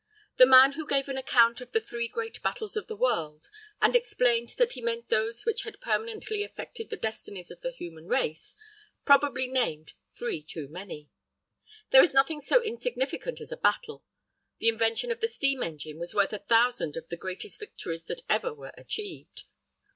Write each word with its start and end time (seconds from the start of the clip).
The 0.37 0.47
man 0.47 0.71
who 0.71 0.87
gave 0.87 1.07
an 1.09 1.17
account 1.19 1.61
of 1.61 1.73
the 1.73 1.79
three 1.79 2.07
great 2.07 2.41
battles 2.41 2.75
of 2.75 2.87
the 2.87 2.95
world, 2.95 3.51
and 3.79 3.95
explained 3.95 4.49
that 4.57 4.71
he 4.71 4.81
meant 4.81 5.09
those 5.09 5.45
which 5.45 5.61
had 5.61 5.79
permanently 5.79 6.41
affected 6.43 6.89
the 6.89 6.97
destinies 6.97 7.51
of 7.51 7.61
the 7.61 7.69
human 7.69 8.07
race, 8.07 8.55
probably 9.05 9.45
named 9.45 9.93
three 10.11 10.41
too 10.41 10.67
many. 10.67 11.11
There 11.91 12.01
is 12.01 12.15
nothing 12.15 12.41
so 12.41 12.63
insignificant 12.63 13.39
as 13.41 13.51
a 13.51 13.57
battle. 13.57 14.03
The 14.57 14.69
invention 14.69 15.11
of 15.11 15.19
the 15.19 15.27
steam 15.27 15.61
engine 15.61 15.99
was 15.99 16.15
worth 16.15 16.33
a 16.33 16.39
thousand 16.39 16.97
of 16.97 17.09
the 17.09 17.15
greatest 17.15 17.59
victories 17.59 18.05
that 18.05 18.23
ever 18.27 18.51
were 18.55 18.73
achieved. 18.75 19.43